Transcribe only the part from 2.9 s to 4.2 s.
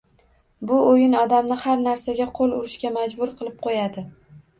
majbur qilib qoʻyadi